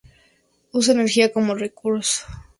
[0.73, 2.25] Usa energía como recurso.